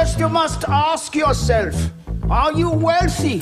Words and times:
First, 0.00 0.18
you 0.18 0.30
must 0.30 0.64
ask 0.66 1.14
yourself 1.14 1.76
Are 2.30 2.58
you 2.58 2.70
wealthy? 2.70 3.40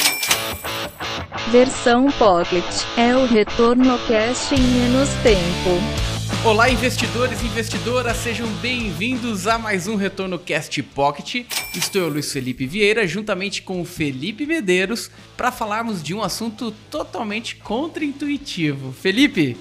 Versão 1.52 2.10
Pocket 2.18 2.64
é 2.96 3.14
o 3.14 3.26
retorno 3.26 3.96
cash 4.08 4.50
em 4.50 4.60
menos 4.60 5.08
tempo. 5.22 5.78
Olá, 6.44 6.68
investidores 6.68 7.40
e 7.42 7.46
investidoras, 7.46 8.16
sejam 8.16 8.48
bem-vindos 8.54 9.46
a 9.46 9.56
mais 9.56 9.86
um 9.86 9.94
Retorno 9.94 10.36
Cast 10.36 10.82
Pocket. 10.82 11.46
Estou 11.76 12.02
eu, 12.02 12.08
Luiz 12.08 12.32
Felipe 12.32 12.66
Vieira, 12.66 13.06
juntamente 13.06 13.62
com 13.62 13.80
o 13.80 13.84
Felipe 13.84 14.44
Medeiros, 14.44 15.12
para 15.36 15.52
falarmos 15.52 16.02
de 16.02 16.12
um 16.12 16.24
assunto 16.24 16.72
totalmente 16.90 17.54
contraintuitivo. 17.54 18.92
Felipe, 18.92 19.56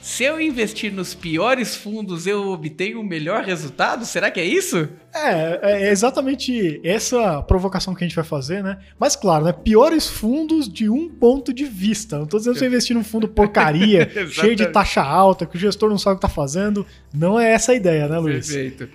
se 0.00 0.24
eu 0.24 0.40
investir 0.40 0.92
nos 0.92 1.14
piores 1.14 1.76
fundos, 1.76 2.26
eu 2.26 2.48
obtenho 2.48 3.00
o 3.00 3.04
melhor 3.04 3.44
resultado? 3.44 4.04
Será 4.04 4.30
que 4.30 4.40
é 4.40 4.44
isso? 4.44 4.88
É, 5.14 5.58
é 5.62 5.90
exatamente 5.90 6.80
essa 6.84 7.42
provocação 7.42 7.94
que 7.94 8.04
a 8.04 8.06
gente 8.06 8.16
vai 8.16 8.24
fazer, 8.24 8.62
né? 8.62 8.78
Mas 8.98 9.16
claro, 9.16 9.44
né? 9.44 9.52
Piores 9.52 10.06
fundos 10.06 10.68
de 10.68 10.88
um 10.88 11.08
ponto 11.08 11.52
de 11.52 11.64
vista. 11.64 12.18
Não 12.18 12.26
tô 12.26 12.38
dizendo 12.38 12.54
que 12.54 12.60
você 12.60 12.66
investir 12.66 12.96
num 12.96 13.04
fundo 13.04 13.28
porcaria, 13.28 14.08
cheio 14.30 14.56
de 14.56 14.66
taxa 14.66 15.02
alta, 15.02 15.46
que 15.46 15.56
o 15.56 15.60
gestor 15.60 15.90
não 15.90 15.98
sabe 15.98 16.14
o 16.14 16.16
que 16.16 16.22
tá 16.22 16.28
fazendo. 16.28 16.86
Não 17.12 17.38
é 17.38 17.52
essa 17.52 17.72
a 17.72 17.74
ideia, 17.74 18.08
né, 18.08 18.18
Luiz? 18.18 18.46
Perfeito. 18.46 18.88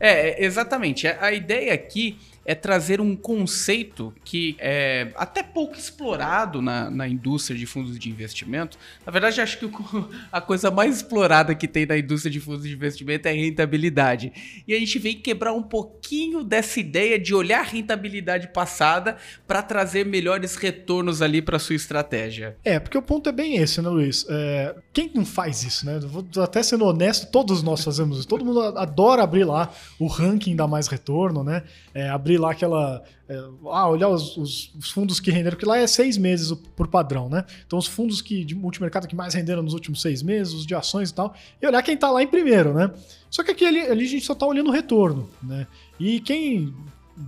É, 0.00 0.44
exatamente. 0.44 1.06
A 1.06 1.32
ideia 1.32 1.72
aqui 1.72 2.18
é 2.48 2.54
trazer 2.54 2.98
um 2.98 3.14
conceito 3.14 4.10
que 4.24 4.56
é 4.58 5.12
até 5.16 5.42
pouco 5.42 5.76
explorado 5.76 6.62
na, 6.62 6.88
na 6.88 7.06
indústria 7.06 7.58
de 7.58 7.66
fundos 7.66 7.98
de 7.98 8.08
investimento. 8.08 8.78
Na 9.04 9.12
verdade, 9.12 9.38
acho 9.38 9.58
que 9.58 9.70
a 10.32 10.40
coisa 10.40 10.70
mais 10.70 10.96
explorada 10.96 11.54
que 11.54 11.68
tem 11.68 11.84
na 11.84 11.98
indústria 11.98 12.32
de 12.32 12.40
fundos 12.40 12.62
de 12.62 12.72
investimento 12.72 13.28
é 13.28 13.32
rentabilidade. 13.32 14.32
E 14.66 14.74
a 14.74 14.78
gente 14.78 14.98
vem 14.98 15.20
quebrar 15.20 15.52
um 15.52 15.62
pouquinho 15.62 16.42
dessa 16.42 16.80
ideia 16.80 17.18
de 17.18 17.34
olhar 17.34 17.60
a 17.60 17.64
rentabilidade 17.64 18.48
passada 18.48 19.18
para 19.46 19.60
trazer 19.60 20.06
melhores 20.06 20.56
retornos 20.56 21.20
ali 21.20 21.42
para 21.42 21.58
sua 21.58 21.76
estratégia. 21.76 22.56
É, 22.64 22.80
porque 22.80 22.96
o 22.96 23.02
ponto 23.02 23.28
é 23.28 23.32
bem 23.32 23.58
esse, 23.58 23.82
né, 23.82 23.90
Luiz? 23.90 24.24
É, 24.26 24.74
quem 24.90 25.10
não 25.14 25.26
faz 25.26 25.64
isso, 25.64 25.84
né? 25.84 25.98
Vou 25.98 26.24
até 26.42 26.62
sendo 26.62 26.86
honesto, 26.86 27.30
todos 27.30 27.62
nós 27.62 27.84
fazemos 27.84 28.20
isso. 28.20 28.28
Todo 28.28 28.42
mundo 28.42 28.62
adora 28.78 29.22
abrir 29.22 29.44
lá 29.44 29.70
o 29.98 30.06
ranking 30.06 30.56
da 30.56 30.66
mais 30.66 30.88
retorno, 30.88 31.44
né? 31.44 31.62
É, 31.92 32.08
abrir 32.08 32.37
lá 32.38 32.52
aquela. 32.52 33.02
É, 33.28 33.36
ah, 33.70 33.88
olhar 33.88 34.08
os, 34.08 34.36
os, 34.36 34.74
os, 34.74 34.90
fundos 34.90 35.20
que 35.20 35.30
renderam, 35.30 35.56
porque 35.56 35.66
lá 35.66 35.76
é 35.76 35.86
seis 35.86 36.16
meses 36.16 36.52
por 36.74 36.88
padrão, 36.88 37.28
né? 37.28 37.44
Então, 37.66 37.78
os 37.78 37.86
fundos 37.86 38.22
que, 38.22 38.44
de 38.44 38.54
multimercado 38.54 39.06
que 39.06 39.14
mais 39.14 39.34
renderam 39.34 39.62
nos 39.62 39.74
últimos 39.74 40.00
seis 40.00 40.22
meses, 40.22 40.54
os 40.54 40.66
de 40.66 40.74
ações 40.74 41.10
e 41.10 41.14
tal, 41.14 41.34
e 41.60 41.66
olhar 41.66 41.82
quem 41.82 41.94
está 41.94 42.10
lá 42.10 42.22
em 42.22 42.26
primeiro, 42.26 42.72
né? 42.72 42.90
Só 43.30 43.42
que 43.42 43.50
aqui 43.50 43.66
ali, 43.66 43.80
ali 43.80 44.04
a 44.04 44.08
gente 44.08 44.24
só 44.24 44.32
está 44.32 44.46
olhando 44.46 44.68
o 44.68 44.72
retorno, 44.72 45.28
né? 45.42 45.66
E 46.00 46.20
quem 46.20 46.74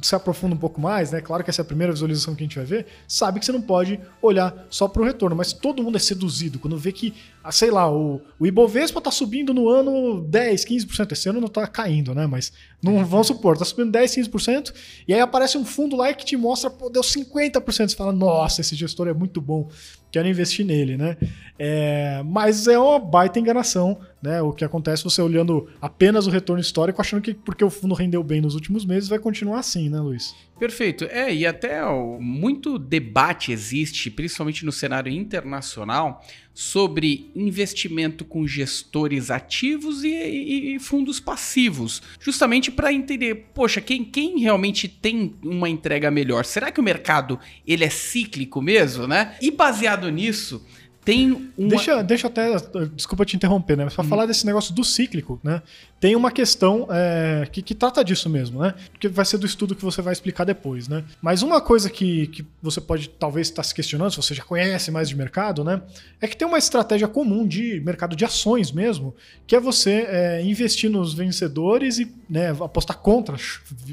se 0.03 0.15
aprofunda 0.15 0.55
um 0.55 0.59
pouco 0.59 0.81
mais, 0.81 1.11
né? 1.11 1.21
Claro 1.21 1.43
que 1.43 1.51
essa 1.51 1.63
é 1.63 1.65
a 1.65 1.67
primeira 1.67 1.93
visualização 1.93 2.35
que 2.35 2.43
a 2.43 2.47
gente 2.47 2.57
vai 2.57 2.65
ver, 2.65 2.87
sabe 3.09 3.41
que 3.41 3.47
você 3.47 3.53
não 3.53 3.61
pode 3.61 3.99
olhar 4.23 4.67
só 4.71 4.87
para 4.87 5.03
o 5.03 5.05
retorno, 5.05 5.35
mas 5.35 5.53
todo 5.53 5.83
mundo 5.83 5.97
é 5.97 5.99
seduzido 5.99 6.59
quando 6.59 6.77
vê 6.77 6.93
que, 6.93 7.15
ah, 7.43 7.51
sei 7.51 7.71
lá, 7.71 7.91
o, 7.91 8.21
o 8.39 8.47
Ibovespa 8.47 8.99
está 8.99 9.11
subindo 9.11 9.53
no 9.53 9.69
ano 9.69 10.23
10, 10.23 10.65
15%. 10.65 11.13
Esse 11.13 11.29
ano 11.29 11.41
não 11.41 11.49
está 11.49 11.67
caindo, 11.67 12.15
né? 12.15 12.27
Mas 12.27 12.53
não 12.83 13.05
vamos 13.05 13.27
supor, 13.27 13.55
está 13.55 13.65
subindo 13.65 13.91
10, 13.91 14.17
15%, 14.17 14.75
e 15.09 15.15
aí 15.15 15.21
aparece 15.21 15.59
um 15.59 15.65
fundo 15.65 15.97
lá 15.97 16.13
que 16.13 16.25
te 16.25 16.37
mostra, 16.37 16.71
pô, 16.71 16.89
deu 16.89 17.03
50%. 17.03 17.89
Você 17.89 17.97
fala, 17.97 18.13
nossa, 18.13 18.61
esse 18.61 18.75
gestor 18.75 19.09
é 19.09 19.13
muito 19.13 19.41
bom, 19.41 19.69
quero 20.11 20.29
investir 20.29 20.65
nele, 20.65 20.97
né? 20.97 21.17
É, 21.59 22.23
mas 22.25 22.67
é 22.67 22.79
uma 22.79 22.99
baita 22.99 23.39
enganação, 23.39 23.99
né? 24.23 24.43
O 24.43 24.53
que 24.53 24.65
acontece 24.65 25.05
você 25.05 25.23
olhando 25.23 25.69
apenas 25.81 26.27
o 26.27 26.31
retorno 26.31 26.61
histórico, 26.61 27.01
achando 27.01 27.23
que 27.23 27.35
porque 27.35 27.65
o 27.65 27.71
fundo 27.71 27.95
rendeu 27.95 28.23
bem 28.23 28.41
nos 28.41 28.55
últimos 28.55 28.85
meses, 28.85 29.09
vai 29.09 29.19
continuar 29.19 29.61
assim, 29.61 29.89
né, 29.89 29.99
Luiz? 29.99 30.35
Perfeito. 30.59 31.05
É, 31.05 31.35
e 31.35 31.47
até 31.47 31.83
ó, 31.83 32.19
muito 32.21 32.79
debate 32.79 33.51
existe, 33.51 34.11
principalmente 34.11 34.65
no 34.67 34.71
cenário 34.71 35.11
internacional, 35.11 36.23
sobre 36.53 37.31
investimento 37.35 38.27
com 38.27 38.47
gestores 38.47 39.31
ativos 39.31 40.05
e, 40.05 40.09
e, 40.09 40.75
e 40.75 40.79
fundos 40.79 41.19
passivos, 41.19 42.03
justamente 42.21 42.71
para 42.71 42.93
entender, 42.93 43.47
poxa, 43.55 43.81
quem, 43.81 44.05
quem 44.05 44.39
realmente 44.41 44.87
tem 44.87 45.35
uma 45.43 45.71
entrega 45.71 46.11
melhor? 46.11 46.45
Será 46.45 46.71
que 46.71 46.79
o 46.79 46.85
mercado 46.85 47.41
ele 47.67 47.85
é 47.85 47.89
cíclico 47.89 48.61
mesmo, 48.61 49.07
né? 49.07 49.37
E 49.41 49.51
baseado 49.51 50.11
nisso, 50.11 50.63
tem 51.05 51.53
uma... 51.57 51.69
Deixa, 51.69 52.03
deixa 52.03 52.27
até. 52.27 52.57
Desculpa 52.95 53.25
te 53.25 53.35
interromper, 53.35 53.77
né? 53.77 53.85
Mas 53.85 53.95
para 53.95 54.05
hum. 54.05 54.09
falar 54.09 54.27
desse 54.27 54.45
negócio 54.45 54.75
do 54.75 54.85
cíclico, 54.85 55.41
né? 55.43 55.63
Tem 55.99 56.15
uma 56.15 56.31
questão 56.31 56.87
é, 56.91 57.49
que, 57.51 57.63
que 57.63 57.75
trata 57.75 58.05
disso 58.05 58.29
mesmo, 58.29 58.61
né? 58.61 58.75
Porque 58.91 59.09
vai 59.09 59.25
ser 59.25 59.39
do 59.39 59.47
estudo 59.47 59.75
que 59.75 59.83
você 59.83 60.03
vai 60.03 60.13
explicar 60.13 60.45
depois, 60.45 60.89
né? 60.89 61.03
Mas 61.21 61.43
uma 61.43 61.61
coisa 61.61 61.89
que, 61.89 62.27
que 62.27 62.47
você 62.63 62.81
pode 62.81 63.09
talvez 63.09 63.49
estar 63.49 63.63
se 63.63 63.75
questionando, 63.75 64.11
se 64.11 64.17
você 64.19 64.35
já 64.35 64.43
conhece 64.43 64.91
mais 64.91 65.09
de 65.09 65.17
mercado, 65.17 65.65
né? 65.65 65.81
É 66.21 66.29
que 66.29 66.37
tem 66.37 66.47
uma 66.47 66.59
estratégia 66.59 67.09
comum 67.09 67.47
de 67.47 67.81
mercado 67.81 68.15
de 68.15 68.25
ações 68.25 68.71
mesmo, 68.71 69.15
que 69.47 69.57
é 69.57 69.61
você 69.61 70.07
é, 70.07 70.43
investir 70.43 70.91
nos 70.91 71.15
vencedores 71.15 71.99
e 71.99 72.13
né, 72.29 72.51
apostar 72.51 72.99
contra, 72.99 73.37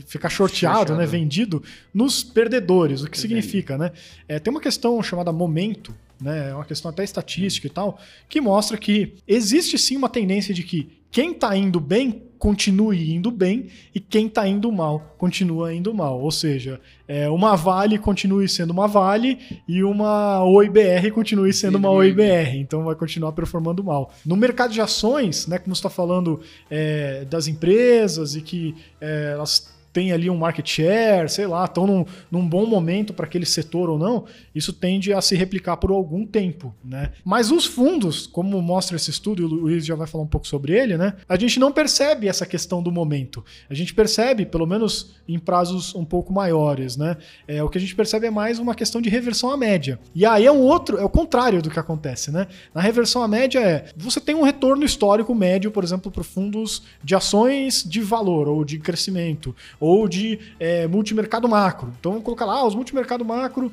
ficar 0.06 0.30
shorteado, 0.30 0.94
né? 0.96 1.06
Vendido 1.06 1.64
nos 1.94 2.22
perdedores. 2.22 3.02
O 3.02 3.10
que 3.10 3.18
significa, 3.18 3.78
né? 3.78 3.92
É, 4.28 4.40
tem 4.40 4.52
uma 4.52 4.62
questão 4.62 5.02
chamada 5.02 5.32
momento 5.32 5.96
né? 6.20 6.50
É 6.50 6.54
uma 6.54 6.66
questão 6.66 6.90
até 6.90 7.04
estatística 7.04 7.68
e 7.68 7.70
tal, 7.70 8.00
que 8.28 8.42
mostra 8.42 8.78
que 8.78 9.16
existe 9.28 9.78
sim 9.78 9.96
uma 9.96 10.10
tendência 10.10 10.54
de 10.54 10.64
que 10.64 10.98
quem 11.12 11.32
está 11.32 11.56
indo 11.56 11.80
bem 11.80 12.24
continue 12.38 13.16
indo 13.16 13.32
bem 13.32 13.68
e 13.94 14.00
quem 14.00 14.28
está 14.28 14.48
indo 14.48 14.72
mal 14.72 15.16
continua 15.18 15.74
indo 15.74 15.94
mal. 15.94 16.22
Ou 16.22 16.32
seja, 16.32 16.80
é, 17.08 17.30
uma 17.30 17.56
Vale 17.56 17.98
continue 17.98 18.48
sendo 18.48 18.72
uma 18.72 18.88
Vale 18.88 19.40
e 19.68 19.84
uma 19.84 20.44
OIBR 20.44 21.12
continue 21.12 21.52
sendo 21.52 21.78
uma 21.78 21.90
OIBR. 21.90 22.56
Então 22.58 22.84
vai 22.84 22.96
continuar 22.96 23.32
performando 23.32 23.84
mal. 23.84 24.14
No 24.26 24.36
mercado 24.36 24.74
de 24.74 24.82
ações, 24.82 25.48
né, 25.48 25.58
como 25.58 25.76
você 25.76 25.80
está 25.80 25.90
falando 25.90 26.40
é, 26.70 27.26
das 27.26 27.48
empresas 27.48 28.36
e 28.36 28.42
que 28.42 28.76
é, 29.02 29.32
elas 29.34 29.77
tem 29.98 30.12
ali 30.12 30.30
um 30.30 30.38
market 30.38 30.70
share, 30.70 31.28
sei 31.28 31.48
lá, 31.48 31.66
estão 31.66 31.88
num, 31.88 32.06
num 32.30 32.48
bom 32.48 32.68
momento 32.68 33.16
para 33.16 33.26
aquele 33.26 33.48
setor 33.48 33.90
ou 33.90 33.98
não, 33.98 34.26
isso 34.54 34.72
tende 34.72 35.12
a 35.12 35.20
se 35.22 35.36
replicar 35.36 35.76
por 35.78 35.90
algum 35.90 36.24
tempo, 36.24 36.72
né? 36.86 37.14
Mas 37.26 37.50
os 37.50 37.66
fundos, 37.66 38.28
como 38.28 38.62
mostra 38.62 38.96
esse 38.96 39.10
estudo, 39.10 39.42
e 39.42 39.46
o 39.46 39.48
Luiz 39.48 39.84
já 39.84 39.96
vai 39.96 40.06
falar 40.06 40.24
um 40.24 40.28
pouco 40.28 40.48
sobre 40.48 40.78
ele, 40.78 41.00
né? 41.00 41.16
A 41.28 41.36
gente 41.36 41.60
não 41.60 41.72
percebe 41.72 42.28
essa 42.28 42.46
questão 42.46 42.84
do 42.84 42.92
momento. 42.92 43.44
A 43.68 43.74
gente 43.74 43.92
percebe, 43.92 44.46
pelo 44.46 44.68
menos 44.68 45.16
em 45.28 45.40
prazos 45.40 45.96
um 45.96 46.06
pouco 46.06 46.32
maiores, 46.32 46.96
né? 46.96 47.18
É, 47.48 47.64
o 47.64 47.68
que 47.70 47.80
a 47.80 47.82
gente 47.82 47.96
percebe 47.96 48.28
é 48.28 48.30
mais 48.30 48.60
uma 48.60 48.76
questão 48.76 49.02
de 49.02 49.10
reversão 49.10 49.50
à 49.50 49.58
média. 49.58 50.00
E 50.14 50.28
aí 50.28 50.46
é 50.46 50.52
um 50.52 50.62
outro, 50.62 51.00
é 51.00 51.04
o 51.04 51.10
contrário 51.10 51.60
do 51.60 51.72
que 51.72 51.80
acontece, 51.80 52.30
né? 52.30 52.46
Na 52.72 52.82
reversão 52.82 53.24
à 53.24 53.28
média 53.28 53.60
é, 53.60 53.86
você 53.98 54.22
tem 54.22 54.36
um 54.36 54.44
retorno 54.44 54.86
histórico 54.86 55.34
médio, 55.34 55.72
por 55.72 55.84
exemplo, 55.84 56.12
para 56.12 56.24
fundos 56.24 56.84
de 57.04 57.16
ações 57.16 57.84
de 57.84 58.00
valor 58.00 58.48
ou 58.48 58.64
de 58.64 58.78
crescimento, 58.78 59.56
de 60.10 60.40
é, 60.60 60.88
multimercado 60.88 61.48
macro. 61.48 61.94
Então 62.00 62.12
vamos 62.12 62.26
colocar 62.26 62.46
lá, 62.46 62.56
ah, 62.56 62.68
os 62.68 62.76
multimercado 62.76 63.24
macro 63.24 63.72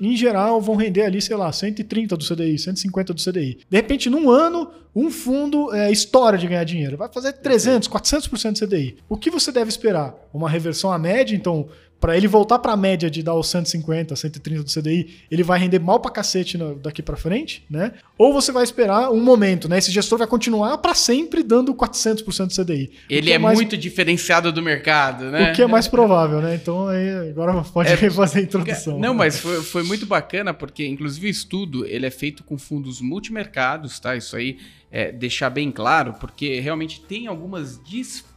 em 0.00 0.16
geral, 0.16 0.60
vão 0.60 0.74
render 0.74 1.02
ali, 1.02 1.22
sei 1.22 1.36
lá, 1.36 1.52
130 1.52 2.16
do 2.16 2.24
CDI, 2.24 2.58
150 2.58 3.14
do 3.14 3.22
CDI. 3.22 3.58
De 3.70 3.76
repente, 3.76 4.10
num 4.10 4.28
ano, 4.28 4.70
um 4.94 5.10
fundo 5.10 5.74
é 5.74 5.90
história 5.90 6.38
de 6.38 6.46
ganhar 6.46 6.64
dinheiro. 6.64 6.96
Vai 6.96 7.08
fazer 7.08 7.32
300, 7.32 7.88
400% 7.88 8.52
do 8.52 8.66
CDI. 8.66 8.96
O 9.08 9.16
que 9.16 9.30
você 9.30 9.50
deve 9.50 9.68
esperar? 9.68 10.14
Uma 10.32 10.48
reversão 10.48 10.92
à 10.92 10.98
média, 10.98 11.34
então 11.34 11.68
para 12.04 12.18
ele 12.18 12.28
voltar 12.28 12.58
para 12.58 12.72
a 12.72 12.76
média 12.76 13.10
de 13.10 13.22
dar 13.22 13.34
os 13.34 13.48
150, 13.48 14.14
130 14.14 14.62
do 14.62 14.70
CDI, 14.70 15.20
ele 15.30 15.42
vai 15.42 15.58
render 15.58 15.78
mal 15.78 15.98
para 15.98 16.10
cacete 16.10 16.58
no, 16.58 16.74
daqui 16.74 17.00
para 17.00 17.16
frente, 17.16 17.64
né? 17.70 17.92
Ou 18.18 18.30
você 18.30 18.52
vai 18.52 18.62
esperar 18.62 19.10
um 19.10 19.22
momento, 19.22 19.70
né? 19.70 19.78
Esse 19.78 19.90
gestor 19.90 20.18
vai 20.18 20.26
continuar 20.26 20.76
para 20.76 20.92
sempre 20.92 21.42
dando 21.42 21.74
400% 21.74 22.48
do 22.48 22.62
CDI. 22.62 22.90
Ele 23.08 23.30
é, 23.30 23.36
é 23.36 23.38
mais... 23.38 23.56
muito 23.56 23.74
diferenciado 23.74 24.52
do 24.52 24.60
mercado, 24.60 25.30
né? 25.30 25.50
O 25.50 25.54
que 25.54 25.62
é 25.62 25.66
mais 25.66 25.88
provável, 25.88 26.42
né? 26.42 26.54
Então 26.56 26.88
aí 26.88 27.30
agora 27.30 27.62
pode 27.72 27.90
é... 27.90 28.10
fazer 28.10 28.40
a 28.40 28.42
introdução. 28.42 28.98
Não, 28.98 29.14
mas 29.14 29.40
foi, 29.40 29.62
foi 29.62 29.82
muito 29.82 30.04
bacana 30.04 30.52
porque 30.52 30.86
inclusive 30.86 31.26
o 31.26 31.30
estudo, 31.30 31.86
ele 31.86 32.04
é 32.04 32.10
feito 32.10 32.44
com 32.44 32.58
fundos 32.58 33.00
multimercados, 33.00 33.98
tá? 33.98 34.14
Isso 34.14 34.36
aí 34.36 34.58
é, 34.94 35.10
deixar 35.10 35.50
bem 35.50 35.72
claro, 35.72 36.14
porque 36.20 36.60
realmente 36.60 37.00
tem 37.00 37.26
algumas 37.26 37.80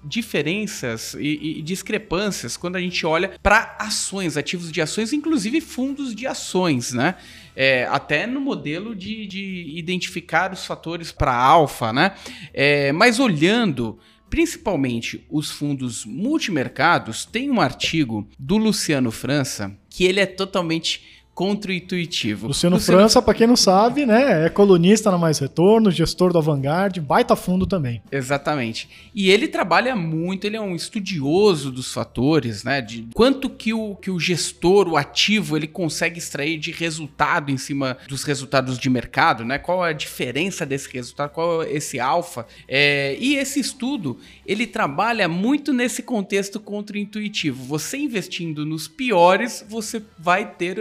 diferenças 0.04 1.14
e, 1.14 1.60
e, 1.60 1.62
discrepâncias 1.62 2.58
quando 2.58 2.78
a 2.78 2.82
gente 2.82 3.06
olha 3.06 3.34
para 3.44 3.78
ações, 3.80 4.36
ativos 4.36 4.72
de 4.72 4.82
ações, 4.82 5.14
inclusive 5.14 5.62
fundos 5.62 6.16
de 6.16 6.26
ações, 6.26 6.94
né? 6.94 7.14
É, 7.56 7.86
até 7.92 8.26
no 8.26 8.42
modelo 8.42 8.96
de, 8.96 9.28
de 9.28 9.72
identificar 9.78 10.52
os 10.52 10.66
fatores 10.66 11.12
para 11.12 11.32
alfa, 11.36 11.94
né? 11.94 12.16
É, 12.52 12.92
mas 12.92 13.20
olhando 13.20 14.00
principalmente 14.28 15.24
os 15.30 15.52
fundos 15.52 16.06
multimercados, 16.06 17.24
tem 17.24 17.52
um 17.52 17.62
artigo 17.62 18.28
do 18.38 18.58
Luciano 18.58 19.12
França 19.12 19.78
que 19.92 20.06
ele 20.06 20.20
é 20.20 20.26
totalmente 20.26 21.18
contra-intuitivo. 21.38 22.48
Luciano, 22.48 22.80
França, 22.80 23.22
para 23.22 23.36
quem 23.36 23.46
não 23.46 23.56
sabe, 23.56 24.08
né, 24.08 24.48
é 24.48 24.50
colunista 24.50 25.12
na 25.12 25.20
Mais 25.20 25.38
Retorno, 25.38 25.92
gestor 25.92 26.34
do 26.34 26.40
Avantgarde, 26.40 27.00
baita 27.00 27.36
fundo 27.36 27.68
também. 27.68 28.02
Exatamente. 28.12 28.90
E 29.14 29.30
ele 29.30 29.48
trabalha 29.48 29.96
muito, 29.96 30.48
ele 30.48 30.58
é 30.58 30.62
um 30.62 30.76
estudioso 30.76 31.72
dos 31.72 31.94
fatores, 31.94 32.64
né, 32.64 32.82
de 32.82 33.08
quanto 33.14 33.52
que 33.52 33.72
o, 33.72 33.96
que 33.98 34.10
o 34.10 34.20
gestor, 34.20 34.88
o 34.88 34.98
ativo, 34.98 35.56
ele 35.56 35.68
consegue 35.68 36.18
extrair 36.18 36.58
de 36.58 36.72
resultado 36.72 37.52
em 37.52 37.58
cima 37.58 38.00
dos 38.08 38.24
resultados 38.24 38.80
de 38.80 38.90
mercado, 38.90 39.46
né, 39.46 39.60
qual 39.60 39.86
é 39.86 39.92
a 39.92 39.94
diferença 39.94 40.66
desse 40.66 40.92
resultado, 40.92 41.30
qual 41.30 41.62
é 41.62 41.72
esse 41.72 42.00
alfa. 42.00 42.48
É, 42.68 43.16
e 43.20 43.36
esse 43.36 43.60
estudo, 43.60 44.18
ele 44.44 44.66
trabalha 44.66 45.28
muito 45.28 45.72
nesse 45.72 46.02
contexto 46.02 46.60
contra-intuitivo. 46.60 47.64
Você 47.66 47.96
investindo 47.96 48.66
nos 48.66 48.88
piores, 48.88 49.64
você 49.70 50.02
vai 50.18 50.52
ter 50.52 50.80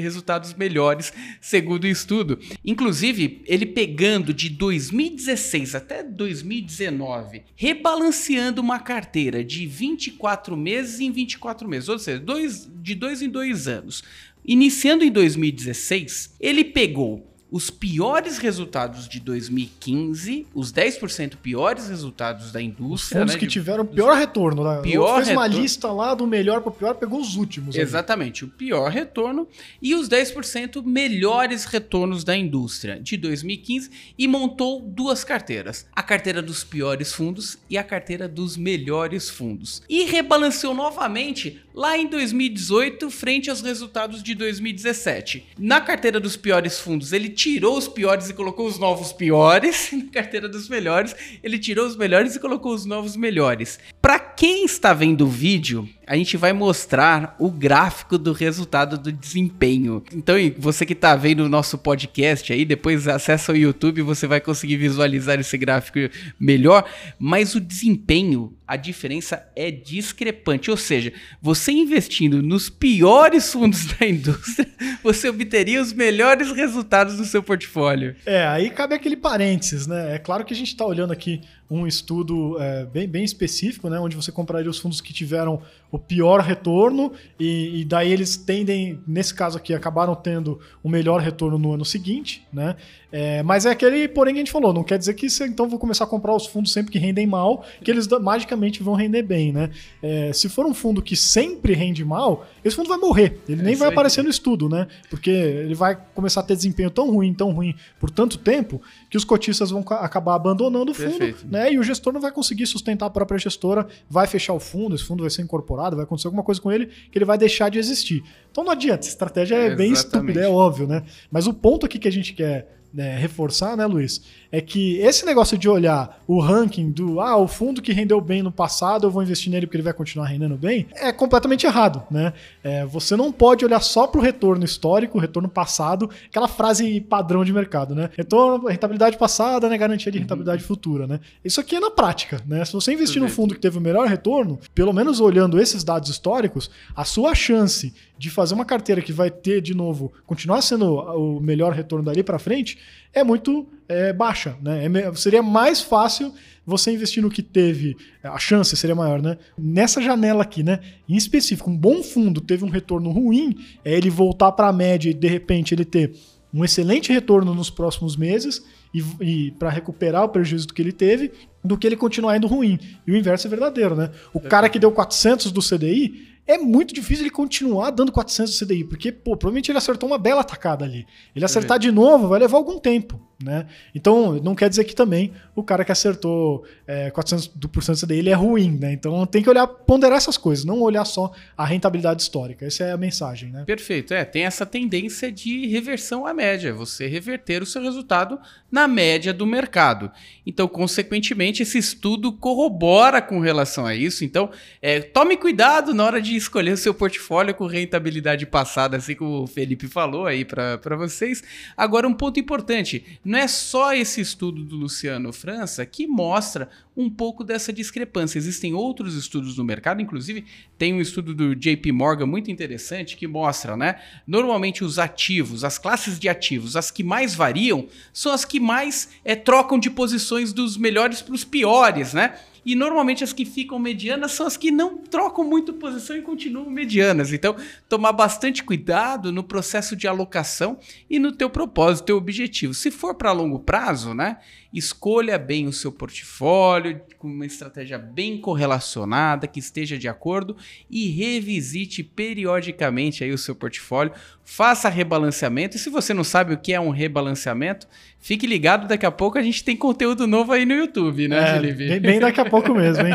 resultados 0.00 0.54
melhores, 0.54 1.12
segundo 1.40 1.84
o 1.84 1.88
estudo. 1.88 2.38
Inclusive, 2.64 3.42
ele 3.46 3.66
pegando 3.66 4.32
de 4.32 4.48
2016 4.48 5.74
até 5.74 6.02
2019, 6.02 7.42
rebalanceando 7.54 8.60
uma 8.60 8.78
carteira 8.78 9.44
de 9.44 9.66
24 9.66 10.56
meses 10.56 11.00
em 11.00 11.10
24 11.10 11.68
meses, 11.68 11.88
ou 11.88 11.98
seja, 11.98 12.18
dois, 12.18 12.70
de 12.82 12.94
dois 12.94 13.22
em 13.22 13.28
dois 13.28 13.68
anos. 13.68 14.02
Iniciando 14.44 15.04
em 15.04 15.10
2016, 15.10 16.36
ele 16.40 16.64
pegou 16.64 17.27
os 17.50 17.70
piores 17.70 18.38
resultados 18.38 19.08
de 19.08 19.20
2015, 19.20 20.46
os 20.54 20.72
10% 20.72 21.36
piores 21.36 21.88
resultados 21.88 22.52
da 22.52 22.60
indústria. 22.60 22.94
Os 22.94 23.22
fundos 23.22 23.34
né, 23.34 23.40
que 23.40 23.46
tiveram 23.46 23.86
pior 23.86 24.16
retorno. 24.16 24.64
Né? 24.64 24.80
Pior 24.82 25.16
fez 25.16 25.28
retorno. 25.28 25.40
uma 25.40 25.60
lista 25.60 25.90
lá 25.90 26.14
do 26.14 26.26
melhor 26.26 26.60
para 26.60 26.70
o 26.70 26.72
pior, 26.72 26.94
pegou 26.94 27.20
os 27.20 27.36
últimos. 27.36 27.74
Exatamente, 27.74 28.44
ali. 28.44 28.52
o 28.52 28.54
pior 28.54 28.90
retorno 28.90 29.48
e 29.80 29.94
os 29.94 30.08
10% 30.08 30.84
melhores 30.84 31.64
retornos 31.64 32.22
da 32.22 32.36
indústria 32.36 33.00
de 33.00 33.16
2015 33.16 33.90
e 34.18 34.28
montou 34.28 34.80
duas 34.80 35.24
carteiras: 35.24 35.86
a 35.94 36.02
carteira 36.02 36.42
dos 36.42 36.64
piores 36.64 37.12
fundos 37.12 37.58
e 37.70 37.78
a 37.78 37.82
carteira 37.82 38.28
dos 38.28 38.56
melhores 38.56 39.30
fundos. 39.30 39.82
E 39.88 40.04
rebalanceou 40.04 40.74
novamente 40.74 41.62
lá 41.78 41.96
em 41.96 42.08
2018 42.08 43.08
frente 43.08 43.48
aos 43.48 43.60
resultados 43.60 44.20
de 44.20 44.34
2017. 44.34 45.46
Na 45.56 45.80
carteira 45.80 46.18
dos 46.18 46.36
piores 46.36 46.80
fundos, 46.80 47.12
ele 47.12 47.28
tirou 47.28 47.78
os 47.78 47.86
piores 47.86 48.28
e 48.28 48.34
colocou 48.34 48.66
os 48.66 48.80
novos 48.80 49.12
piores. 49.12 49.90
Na 49.94 50.10
carteira 50.10 50.48
dos 50.48 50.68
melhores, 50.68 51.14
ele 51.40 51.56
tirou 51.56 51.86
os 51.86 51.94
melhores 51.94 52.34
e 52.34 52.40
colocou 52.40 52.74
os 52.74 52.84
novos 52.84 53.14
melhores. 53.14 53.78
Para 54.08 54.20
quem 54.20 54.64
está 54.64 54.94
vendo 54.94 55.26
o 55.26 55.28
vídeo, 55.28 55.86
a 56.06 56.16
gente 56.16 56.38
vai 56.38 56.54
mostrar 56.54 57.36
o 57.38 57.50
gráfico 57.50 58.16
do 58.16 58.32
resultado 58.32 58.96
do 58.96 59.12
desempenho. 59.12 60.02
Então, 60.14 60.36
você 60.56 60.86
que 60.86 60.94
está 60.94 61.14
vendo 61.14 61.40
o 61.40 61.48
nosso 61.50 61.76
podcast 61.76 62.50
aí, 62.50 62.64
depois 62.64 63.06
acessa 63.06 63.52
o 63.52 63.56
YouTube, 63.56 64.00
você 64.00 64.26
vai 64.26 64.40
conseguir 64.40 64.76
visualizar 64.76 65.38
esse 65.38 65.58
gráfico 65.58 65.98
melhor, 66.40 66.88
mas 67.18 67.54
o 67.54 67.60
desempenho, 67.60 68.56
a 68.66 68.76
diferença 68.76 69.46
é 69.54 69.70
discrepante, 69.70 70.70
ou 70.70 70.78
seja, 70.78 71.12
você 71.42 71.70
investindo 71.72 72.42
nos 72.42 72.70
piores 72.70 73.52
fundos 73.52 73.84
da 73.92 74.06
indústria, 74.06 74.66
você 75.04 75.28
obteria 75.28 75.82
os 75.82 75.92
melhores 75.92 76.50
resultados 76.52 77.18
do 77.18 77.26
seu 77.26 77.42
portfólio. 77.42 78.16
É, 78.24 78.46
aí 78.46 78.70
cabe 78.70 78.94
aquele 78.94 79.16
parênteses, 79.16 79.86
né? 79.86 80.14
É 80.14 80.18
claro 80.18 80.46
que 80.46 80.54
a 80.54 80.56
gente 80.56 80.68
está 80.68 80.86
olhando 80.86 81.12
aqui 81.12 81.42
um 81.70 81.86
estudo 81.86 82.56
é, 82.60 82.86
bem, 82.86 83.06
bem 83.06 83.24
específico, 83.24 83.90
né, 83.90 83.97
onde 84.00 84.16
você 84.16 84.30
compraria 84.32 84.70
os 84.70 84.78
fundos 84.78 85.00
que 85.00 85.12
tiveram 85.12 85.60
o 85.90 85.98
pior 85.98 86.40
retorno 86.40 87.12
e, 87.40 87.80
e, 87.80 87.84
daí 87.84 88.12
eles 88.12 88.36
tendem, 88.36 89.00
nesse 89.06 89.32
caso 89.32 89.56
aqui, 89.56 89.72
acabaram 89.72 90.14
tendo 90.14 90.60
o 90.82 90.88
melhor 90.88 91.20
retorno 91.20 91.58
no 91.58 91.72
ano 91.72 91.84
seguinte, 91.84 92.46
né? 92.52 92.76
É, 93.10 93.42
mas 93.42 93.64
é 93.64 93.70
aquele, 93.70 94.06
porém, 94.06 94.34
que 94.34 94.40
a 94.40 94.42
gente 94.42 94.52
falou, 94.52 94.70
não 94.70 94.84
quer 94.84 94.98
dizer 94.98 95.14
que 95.14 95.30
você 95.30 95.46
então 95.46 95.66
vou 95.66 95.78
começar 95.78 96.04
a 96.04 96.06
comprar 96.06 96.34
os 96.34 96.46
fundos 96.46 96.72
sempre 96.72 96.92
que 96.92 96.98
rendem 96.98 97.26
mal, 97.26 97.64
que 97.82 97.90
eles 97.90 98.06
magicamente 98.06 98.82
vão 98.82 98.94
render 98.94 99.22
bem, 99.22 99.50
né? 99.50 99.70
É, 100.02 100.30
se 100.34 100.48
for 100.48 100.66
um 100.66 100.74
fundo 100.74 101.00
que 101.00 101.16
sempre 101.16 101.72
rende 101.72 102.04
mal, 102.04 102.46
esse 102.62 102.76
fundo 102.76 102.88
vai 102.88 102.98
morrer, 102.98 103.40
ele 103.48 103.62
nem 103.62 103.74
vai 103.74 103.88
aparecer 103.88 104.22
no 104.22 104.28
estudo, 104.28 104.68
né? 104.68 104.86
Porque 105.08 105.30
ele 105.30 105.74
vai 105.74 105.98
começar 106.14 106.40
a 106.40 106.42
ter 106.42 106.54
desempenho 106.54 106.90
tão 106.90 107.10
ruim, 107.10 107.32
tão 107.32 107.50
ruim 107.50 107.74
por 107.98 108.10
tanto 108.10 108.36
tempo, 108.36 108.82
que 109.08 109.16
os 109.16 109.24
cotistas 109.24 109.70
vão 109.70 109.82
acabar 109.88 110.34
abandonando 110.34 110.92
o 110.92 110.94
fundo, 110.94 111.18
Perfeito. 111.18 111.46
né? 111.50 111.72
E 111.72 111.78
o 111.78 111.82
gestor 111.82 112.12
não 112.12 112.20
vai 112.20 112.30
conseguir 112.30 112.66
sustentar 112.66 113.06
a 113.06 113.10
própria 113.10 113.38
gestora, 113.38 113.77
vai 114.08 114.26
fechar 114.26 114.54
o 114.54 114.60
fundo, 114.60 114.94
esse 114.94 115.04
fundo 115.04 115.22
vai 115.22 115.30
ser 115.30 115.42
incorporado, 115.42 115.96
vai 115.96 116.04
acontecer 116.04 116.28
alguma 116.28 116.42
coisa 116.42 116.60
com 116.60 116.70
ele 116.72 116.86
que 116.86 117.18
ele 117.18 117.24
vai 117.24 117.36
deixar 117.36 117.68
de 117.68 117.78
existir. 117.78 118.22
Então 118.50 118.64
não 118.64 118.72
adianta, 118.72 119.00
essa 119.00 119.10
estratégia 119.10 119.56
é, 119.56 119.66
é 119.66 119.76
bem 119.76 119.92
estúpida, 119.92 120.40
é 120.40 120.48
óbvio, 120.48 120.86
né? 120.86 121.04
Mas 121.30 121.46
o 121.46 121.52
ponto 121.52 121.86
aqui 121.86 121.98
que 121.98 122.08
a 122.08 122.12
gente 122.12 122.32
quer 122.32 122.77
né, 122.92 123.16
reforçar, 123.18 123.76
né, 123.76 123.86
Luiz? 123.86 124.22
É 124.50 124.60
que 124.60 124.96
esse 124.98 125.26
negócio 125.26 125.58
de 125.58 125.68
olhar 125.68 126.22
o 126.26 126.40
ranking 126.40 126.90
do 126.90 127.20
ah, 127.20 127.36
o 127.36 127.46
fundo 127.46 127.82
que 127.82 127.92
rendeu 127.92 128.20
bem 128.20 128.42
no 128.42 128.50
passado, 128.50 129.06
eu 129.06 129.10
vou 129.10 129.22
investir 129.22 129.52
nele 129.52 129.66
porque 129.66 129.76
ele 129.76 129.84
vai 129.84 129.92
continuar 129.92 130.26
rendendo 130.26 130.56
bem, 130.56 130.86
é 130.94 131.12
completamente 131.12 131.66
errado, 131.66 132.02
né? 132.10 132.32
É, 132.64 132.86
você 132.86 133.14
não 133.14 133.30
pode 133.30 133.64
olhar 133.64 133.80
só 133.80 134.06
para 134.06 134.18
o 134.18 134.22
retorno 134.22 134.64
histórico, 134.64 135.18
o 135.18 135.20
retorno 135.20 135.48
passado, 135.48 136.08
aquela 136.26 136.48
frase 136.48 137.00
padrão 137.00 137.44
de 137.44 137.52
mercado, 137.52 137.94
né? 137.94 138.08
Retorno, 138.16 138.66
rentabilidade 138.68 139.18
passada, 139.18 139.68
né, 139.68 139.76
garantia 139.76 140.10
de 140.10 140.18
rentabilidade 140.18 140.62
uhum. 140.62 140.68
futura, 140.68 141.06
né? 141.06 141.20
Isso 141.44 141.60
aqui 141.60 141.76
é 141.76 141.80
na 141.80 141.90
prática, 141.90 142.40
né? 142.46 142.64
Se 142.64 142.72
você 142.72 142.92
investir 142.92 143.20
no 143.20 143.28
fundo 143.28 143.54
que 143.54 143.60
teve 143.60 143.76
o 143.76 143.82
melhor 143.82 144.08
retorno, 144.08 144.58
pelo 144.74 144.92
menos 144.94 145.20
olhando 145.20 145.60
esses 145.60 145.84
dados 145.84 146.08
históricos, 146.08 146.70
a 146.96 147.04
sua 147.04 147.34
chance 147.34 147.92
de 148.18 148.30
fazer 148.30 148.54
uma 148.54 148.64
carteira 148.64 149.00
que 149.00 149.12
vai 149.12 149.30
ter 149.30 149.60
de 149.60 149.74
novo, 149.74 150.12
continuar 150.26 150.60
sendo 150.60 150.96
o 150.96 151.40
melhor 151.40 151.72
retorno 151.72 152.04
dali 152.04 152.22
para 152.22 152.38
frente, 152.38 152.78
é 153.12 153.24
muito 153.24 153.66
é, 153.88 154.12
baixa. 154.12 154.56
Né? 154.62 154.86
É, 154.86 155.14
seria 155.14 155.42
mais 155.42 155.80
fácil 155.80 156.32
você 156.64 156.92
investir 156.92 157.22
no 157.22 157.30
que 157.30 157.42
teve, 157.42 157.96
a 158.22 158.38
chance 158.38 158.76
seria 158.76 158.94
maior, 158.94 159.22
né? 159.22 159.38
Nessa 159.56 160.02
janela 160.02 160.42
aqui, 160.42 160.62
né? 160.62 160.80
Em 161.08 161.16
específico, 161.16 161.70
um 161.70 161.76
bom 161.76 162.02
fundo 162.02 162.42
teve 162.42 162.62
um 162.62 162.68
retorno 162.68 163.10
ruim, 163.10 163.56
é 163.82 163.94
ele 163.94 164.10
voltar 164.10 164.52
para 164.52 164.68
a 164.68 164.72
média 164.72 165.08
e 165.08 165.14
de 165.14 165.26
repente 165.26 165.72
ele 165.72 165.86
ter 165.86 166.14
um 166.52 166.62
excelente 166.62 167.10
retorno 167.10 167.54
nos 167.54 167.70
próximos 167.70 168.16
meses 168.16 168.62
e, 168.92 169.02
e 169.20 169.50
para 169.52 169.70
recuperar 169.70 170.24
o 170.24 170.28
prejuízo 170.28 170.68
que 170.68 170.82
ele 170.82 170.92
teve, 170.92 171.32
do 171.68 171.78
que 171.78 171.86
ele 171.86 171.96
continuar 171.96 172.36
indo 172.36 172.46
ruim. 172.46 172.78
E 173.06 173.12
o 173.12 173.16
inverso 173.16 173.46
é 173.46 173.50
verdadeiro, 173.50 173.94
né? 173.94 174.10
O 174.32 174.40
cara 174.40 174.68
que 174.68 174.78
deu 174.78 174.90
400 174.90 175.52
do 175.52 175.60
CDI, 175.60 176.26
é 176.48 176.56
muito 176.56 176.94
difícil 176.94 177.24
ele 177.24 177.30
continuar 177.30 177.90
dando 177.90 178.10
400 178.10 178.58
do 178.58 178.66
CDI, 178.66 178.84
porque 178.84 179.12
pô, 179.12 179.36
provavelmente 179.36 179.70
ele 179.70 179.76
acertou 179.76 180.08
uma 180.08 180.16
bela 180.16 180.40
atacada 180.40 180.82
ali. 180.82 181.06
Ele 181.36 181.44
acertar 181.44 181.78
de 181.78 181.92
novo 181.92 182.26
vai 182.26 182.40
levar 182.40 182.56
algum 182.56 182.78
tempo. 182.78 183.20
Né? 183.42 183.66
Então, 183.94 184.32
não 184.42 184.52
quer 184.52 184.68
dizer 184.68 184.82
que 184.82 184.96
também 184.96 185.32
o 185.54 185.62
cara 185.62 185.84
que 185.84 185.92
acertou 185.92 186.64
é, 186.86 187.08
400% 187.10 187.52
do 187.54 187.70
CDI 188.06 188.18
ele 188.18 188.30
é 188.30 188.34
ruim. 188.34 188.76
Né? 188.76 188.92
Então, 188.92 189.24
tem 189.26 189.42
que 189.42 189.48
olhar, 189.48 189.66
ponderar 189.66 190.16
essas 190.16 190.36
coisas, 190.36 190.64
não 190.64 190.80
olhar 190.80 191.04
só 191.04 191.32
a 191.56 191.64
rentabilidade 191.64 192.20
histórica. 192.20 192.66
Essa 192.66 192.84
é 192.84 192.92
a 192.92 192.96
mensagem. 192.96 193.50
Né? 193.50 193.64
Perfeito. 193.64 194.12
É, 194.12 194.24
tem 194.24 194.44
essa 194.44 194.66
tendência 194.66 195.30
de 195.30 195.68
reversão 195.68 196.26
à 196.26 196.34
média, 196.34 196.74
você 196.74 197.06
reverter 197.06 197.62
o 197.62 197.66
seu 197.66 197.80
resultado 197.80 198.40
na 198.72 198.88
média 198.88 199.32
do 199.32 199.46
mercado. 199.46 200.10
Então, 200.44 200.66
consequentemente, 200.66 201.57
esse 201.62 201.78
estudo 201.78 202.32
corrobora 202.32 203.20
com 203.20 203.40
relação 203.40 203.86
a 203.86 203.94
isso. 203.94 204.24
Então, 204.24 204.50
é, 204.80 205.00
tome 205.00 205.36
cuidado 205.36 205.94
na 205.94 206.04
hora 206.04 206.20
de 206.20 206.36
escolher 206.36 206.72
o 206.72 206.76
seu 206.76 206.94
portfólio 206.94 207.54
com 207.54 207.66
rentabilidade 207.66 208.46
passada, 208.46 208.96
assim 208.96 209.14
como 209.14 209.42
o 209.42 209.46
Felipe 209.46 209.86
falou 209.86 210.26
aí 210.26 210.44
para 210.44 210.96
vocês. 210.96 211.42
Agora, 211.76 212.06
um 212.06 212.14
ponto 212.14 212.38
importante 212.38 213.04
não 213.24 213.38
é 213.38 213.48
só 213.48 213.94
esse 213.94 214.20
estudo 214.20 214.64
do 214.64 214.76
Luciano 214.76 215.32
França 215.32 215.84
que 215.84 216.06
mostra 216.06 216.68
um 216.98 217.08
pouco 217.08 217.44
dessa 217.44 217.72
discrepância. 217.72 218.38
Existem 218.38 218.74
outros 218.74 219.14
estudos 219.14 219.56
no 219.56 219.62
mercado, 219.62 220.02
inclusive 220.02 220.44
tem 220.76 220.92
um 220.92 221.00
estudo 221.00 221.32
do 221.32 221.54
JP 221.54 221.92
Morgan 221.92 222.26
muito 222.26 222.50
interessante 222.50 223.16
que 223.16 223.28
mostra, 223.28 223.76
né? 223.76 224.00
Normalmente 224.26 224.82
os 224.82 224.98
ativos, 224.98 225.62
as 225.62 225.78
classes 225.78 226.18
de 226.18 226.28
ativos, 226.28 226.74
as 226.74 226.90
que 226.90 227.04
mais 227.04 227.36
variam, 227.36 227.86
são 228.12 228.32
as 228.32 228.44
que 228.44 228.58
mais 228.58 229.10
é, 229.24 229.36
trocam 229.36 229.78
de 229.78 229.88
posições 229.88 230.52
dos 230.52 230.76
melhores 230.76 231.22
para 231.22 231.34
os 231.38 231.44
piores, 231.44 232.12
né? 232.12 232.34
E 232.64 232.74
normalmente 232.74 233.24
as 233.24 233.32
que 233.32 233.46
ficam 233.46 233.78
medianas 233.78 234.32
são 234.32 234.46
as 234.46 234.56
que 234.56 234.70
não 234.70 234.98
trocam 234.98 235.42
muito 235.42 235.72
posição 235.72 236.14
e 236.16 236.20
continuam 236.20 236.68
medianas. 236.68 237.32
Então, 237.32 237.56
tomar 237.88 238.12
bastante 238.12 238.62
cuidado 238.62 239.32
no 239.32 239.42
processo 239.42 239.96
de 239.96 240.06
alocação 240.06 240.78
e 241.08 241.18
no 241.18 241.32
teu 241.32 241.48
propósito, 241.48 242.06
teu 242.06 242.16
objetivo. 242.18 242.74
Se 242.74 242.90
for 242.90 243.14
para 243.14 243.32
longo 243.32 243.58
prazo, 243.58 244.12
né? 244.12 244.38
Escolha 244.72 245.38
bem 245.38 245.66
o 245.66 245.72
seu 245.72 245.90
portfólio 245.90 247.00
com 247.18 247.26
uma 247.26 247.46
estratégia 247.46 247.98
bem 247.98 248.38
correlacionada, 248.38 249.46
que 249.46 249.58
esteja 249.58 249.96
de 249.96 250.06
acordo 250.06 250.56
e 250.90 251.08
revisite 251.08 252.02
periodicamente 252.02 253.24
aí 253.24 253.32
o 253.32 253.38
seu 253.38 253.54
portfólio. 253.54 254.12
Faça 254.44 254.90
rebalanceamento 254.90 255.76
e 255.76 255.80
se 255.80 255.88
você 255.88 256.12
não 256.12 256.22
sabe 256.22 256.52
o 256.52 256.58
que 256.58 256.74
é 256.74 256.80
um 256.80 256.90
rebalanceamento, 256.90 257.88
fique 258.18 258.46
ligado, 258.46 258.86
daqui 258.86 259.06
a 259.06 259.10
pouco 259.10 259.38
a 259.38 259.42
gente 259.42 259.64
tem 259.64 259.74
conteúdo 259.74 260.26
novo 260.26 260.52
aí 260.52 260.66
no 260.66 260.74
YouTube, 260.74 261.28
né, 261.28 261.38
é, 261.38 261.54
Felipe? 261.54 261.88
Bem, 261.88 262.00
bem 262.00 262.20
daqui 262.20 262.40
a 262.40 262.44
pouco 262.44 262.74
mesmo, 262.74 263.06
hein? 263.06 263.14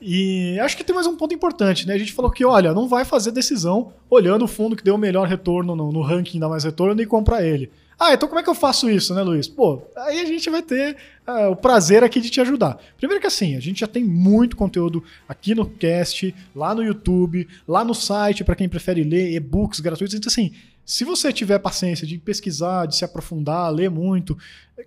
E 0.00 0.58
acho 0.60 0.76
que 0.76 0.84
tem 0.84 0.94
mais 0.94 1.06
um 1.06 1.16
ponto 1.16 1.32
importante, 1.34 1.86
né? 1.86 1.94
A 1.94 1.98
gente 1.98 2.12
falou 2.12 2.30
que, 2.30 2.44
olha, 2.44 2.74
não 2.74 2.88
vai 2.88 3.04
fazer 3.04 3.30
decisão 3.30 3.92
olhando 4.10 4.44
o 4.44 4.48
fundo 4.48 4.74
que 4.74 4.84
deu 4.84 4.96
o 4.96 4.98
melhor 4.98 5.28
retorno 5.28 5.76
no, 5.76 5.92
no 5.92 6.02
ranking 6.02 6.38
da 6.38 6.48
mais 6.48 6.64
retorno 6.64 7.00
e 7.00 7.06
comprar 7.06 7.44
ele. 7.44 7.70
Ah, 7.98 8.14
então 8.14 8.28
como 8.28 8.38
é 8.40 8.44
que 8.44 8.48
eu 8.48 8.54
faço 8.54 8.88
isso, 8.88 9.12
né, 9.12 9.22
Luiz? 9.22 9.48
Pô, 9.48 9.82
aí 9.96 10.20
a 10.20 10.24
gente 10.24 10.48
vai 10.48 10.62
ter 10.62 10.96
uh, 11.26 11.50
o 11.50 11.56
prazer 11.56 12.04
aqui 12.04 12.20
de 12.20 12.30
te 12.30 12.40
ajudar. 12.40 12.78
Primeiro 12.96 13.20
que 13.20 13.26
assim, 13.26 13.56
a 13.56 13.60
gente 13.60 13.80
já 13.80 13.88
tem 13.88 14.04
muito 14.04 14.56
conteúdo 14.56 15.02
aqui 15.28 15.52
no 15.52 15.66
cast, 15.66 16.32
lá 16.54 16.74
no 16.74 16.84
YouTube, 16.84 17.48
lá 17.66 17.84
no 17.84 17.94
site, 17.94 18.44
para 18.44 18.54
quem 18.54 18.68
prefere 18.68 19.02
ler, 19.02 19.32
e-books 19.32 19.80
gratuitos. 19.80 20.14
Então, 20.14 20.28
assim, 20.28 20.52
se 20.88 21.04
você 21.04 21.30
tiver 21.30 21.58
paciência 21.58 22.06
de 22.06 22.16
pesquisar, 22.16 22.86
de 22.86 22.96
se 22.96 23.04
aprofundar, 23.04 23.70
ler 23.70 23.90
muito, 23.90 24.38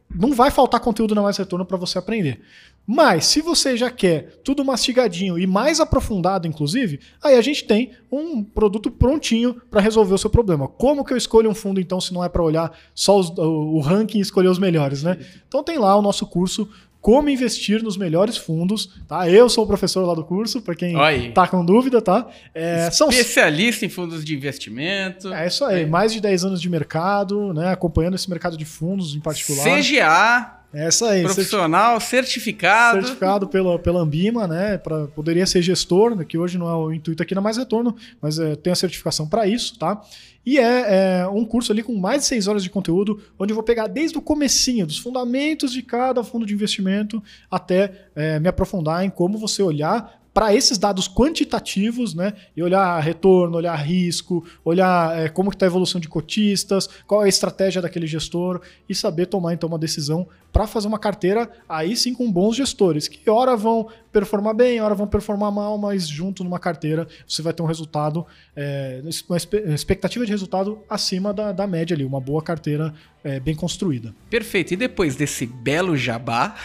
não 0.09 0.33
vai 0.33 0.49
faltar 0.49 0.79
conteúdo 0.79 1.13
na 1.13 1.21
Mais 1.21 1.37
Retorno 1.37 1.63
para 1.63 1.77
você 1.77 1.99
aprender. 1.99 2.41
Mas 2.87 3.25
se 3.25 3.39
você 3.39 3.77
já 3.77 3.91
quer 3.91 4.39
tudo 4.43 4.65
mastigadinho 4.65 5.37
e 5.37 5.45
mais 5.45 5.79
aprofundado, 5.79 6.47
inclusive, 6.47 6.99
aí 7.21 7.35
a 7.35 7.41
gente 7.41 7.65
tem 7.65 7.91
um 8.11 8.43
produto 8.43 8.89
prontinho 8.89 9.61
para 9.69 9.79
resolver 9.79 10.15
o 10.15 10.17
seu 10.17 10.31
problema. 10.31 10.67
Como 10.67 11.05
que 11.05 11.13
eu 11.13 11.17
escolho 11.17 11.51
um 11.51 11.53
fundo 11.53 11.79
então 11.79 12.01
se 12.01 12.11
não 12.11 12.23
é 12.23 12.29
para 12.29 12.41
olhar 12.41 12.75
só 12.95 13.19
os, 13.19 13.29
o, 13.37 13.79
ranking 13.79 14.17
e 14.17 14.21
escolher 14.21 14.47
os 14.47 14.57
melhores, 14.57 15.03
né? 15.03 15.19
Então 15.47 15.63
tem 15.63 15.77
lá 15.77 15.95
o 15.95 16.01
nosso 16.01 16.25
curso 16.25 16.67
como 17.01 17.29
investir 17.29 17.81
nos 17.81 17.97
melhores 17.97 18.37
fundos, 18.37 19.01
tá? 19.07 19.27
Eu 19.27 19.49
sou 19.49 19.63
o 19.63 19.67
professor 19.67 20.05
lá 20.05 20.13
do 20.13 20.23
curso, 20.23 20.61
para 20.61 20.75
quem 20.75 20.95
Oi. 20.95 21.31
tá 21.31 21.47
com 21.47 21.65
dúvida, 21.65 21.99
tá? 21.99 22.27
É, 22.53 22.87
Especialista 22.87 23.79
são... 23.79 23.87
em 23.87 23.89
fundos 23.89 24.23
de 24.23 24.35
investimento. 24.35 25.33
É 25.33 25.47
isso 25.47 25.65
aí, 25.65 25.81
é. 25.81 25.85
mais 25.85 26.13
de 26.13 26.21
10 26.21 26.45
anos 26.45 26.61
de 26.61 26.69
mercado, 26.69 27.53
né? 27.53 27.71
Acompanhando 27.71 28.13
esse 28.13 28.29
mercado 28.29 28.55
de 28.55 28.65
fundos 28.65 29.15
em 29.15 29.19
particular. 29.19 29.65
CGA. 29.65 30.60
Essa 30.73 31.09
aí. 31.09 31.23
Profissional, 31.23 31.99
certificado. 31.99 33.01
Certificado 33.01 33.47
pela, 33.47 33.77
pela 33.77 33.99
Ambima, 33.99 34.47
né? 34.47 34.77
Pra, 34.77 35.07
poderia 35.07 35.45
ser 35.45 35.61
gestor, 35.61 36.15
né, 36.15 36.23
que 36.23 36.37
hoje 36.37 36.57
não 36.57 36.69
é 36.69 36.75
o 36.75 36.91
intuito 36.93 37.21
aqui 37.21 37.35
na 37.35 37.41
Mais 37.41 37.57
Retorno, 37.57 37.95
mas 38.21 38.39
é, 38.39 38.55
tem 38.55 38.71
a 38.71 38.75
certificação 38.75 39.27
para 39.27 39.45
isso, 39.45 39.77
tá? 39.77 40.01
E 40.45 40.57
é, 40.57 41.19
é, 41.19 41.27
um 41.27 41.45
curso 41.45 41.71
ali 41.71 41.83
com 41.83 41.95
mais 41.95 42.21
de 42.21 42.27
seis 42.27 42.47
horas 42.47 42.63
de 42.63 42.69
conteúdo, 42.69 43.21
onde 43.37 43.51
eu 43.51 43.55
vou 43.55 43.63
pegar 43.63 43.87
desde 43.87 44.17
o 44.17 44.21
comecinho, 44.21 44.87
dos 44.87 44.97
fundamentos 44.97 45.71
de 45.71 45.83
cada 45.83 46.23
fundo 46.23 46.45
de 46.45 46.53
investimento, 46.53 47.21
até 47.49 48.07
é, 48.15 48.39
me 48.39 48.47
aprofundar 48.47 49.03
em 49.03 49.09
como 49.09 49.37
você 49.37 49.61
olhar 49.61 50.20
para 50.33 50.53
esses 50.55 50.77
dados 50.77 51.07
quantitativos, 51.07 52.13
né, 52.13 52.33
e 52.55 52.63
olhar 52.63 52.99
retorno, 53.01 53.57
olhar 53.57 53.75
risco, 53.75 54.45
olhar 54.63 55.17
é, 55.17 55.29
como 55.29 55.49
está 55.49 55.65
a 55.65 55.67
evolução 55.67 55.99
de 55.99 56.07
cotistas, 56.07 56.87
qual 57.05 57.21
é 57.21 57.25
a 57.25 57.29
estratégia 57.29 57.81
daquele 57.81 58.07
gestor 58.07 58.61
e 58.87 58.95
saber 58.95 59.25
tomar 59.25 59.53
então 59.53 59.67
uma 59.67 59.79
decisão 59.79 60.27
para 60.51 60.67
fazer 60.67 60.87
uma 60.87 60.99
carteira 60.99 61.49
aí 61.67 61.95
sim 61.95 62.13
com 62.13 62.31
bons 62.31 62.55
gestores, 62.55 63.07
que 63.07 63.29
hora 63.29 63.55
vão 63.55 63.87
performar 64.11 64.53
bem, 64.53 64.81
hora 64.81 64.93
vão 64.93 65.07
performar 65.07 65.51
mal, 65.51 65.77
mas 65.77 66.07
junto 66.07 66.43
numa 66.43 66.59
carteira 66.59 67.07
você 67.25 67.41
vai 67.41 67.53
ter 67.53 67.63
um 67.63 67.65
resultado, 67.65 68.25
é, 68.55 69.01
uma 69.29 69.37
expectativa 69.73 70.25
de 70.25 70.31
resultado 70.31 70.83
acima 70.89 71.33
da, 71.33 71.51
da 71.51 71.65
média 71.65 71.95
ali, 71.95 72.03
uma 72.03 72.19
boa 72.19 72.41
carteira 72.41 72.93
é, 73.23 73.39
bem 73.39 73.55
construída. 73.55 74.13
Perfeito. 74.29 74.73
E 74.73 74.77
depois 74.77 75.15
desse 75.15 75.45
belo 75.45 75.95
jabá, 75.95 76.55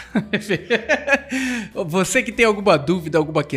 você 1.85 2.21
que 2.21 2.31
tem 2.31 2.45
alguma 2.45 2.77
dúvida, 2.77 3.17
alguma 3.17 3.43
questão, 3.43 3.56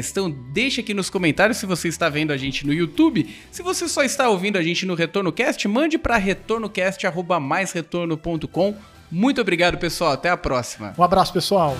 deixa 0.52 0.80
aqui 0.80 0.94
nos 0.94 1.10
comentários 1.10 1.58
se 1.58 1.66
você 1.66 1.88
está 1.88 2.08
vendo 2.08 2.32
a 2.32 2.36
gente 2.36 2.64
no 2.66 2.72
YouTube. 2.72 3.28
Se 3.50 3.62
você 3.62 3.88
só 3.88 4.02
está 4.02 4.28
ouvindo 4.28 4.58
a 4.58 4.62
gente 4.62 4.84
no 4.86 4.94
Retorno 4.94 5.32
Cast, 5.32 5.66
mande 5.68 5.98
para 5.98 6.16
retornocast@maisretorno.com. 6.16 8.76
Muito 9.10 9.40
obrigado, 9.40 9.78
pessoal. 9.78 10.12
Até 10.12 10.30
a 10.30 10.36
próxima. 10.36 10.94
Um 10.96 11.02
abraço, 11.02 11.32
pessoal. 11.32 11.76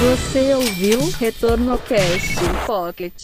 Você 0.00 0.54
ouviu 0.54 1.00
Retorno 1.18 1.76
Cast 1.78 2.36
Pocket. 2.66 3.14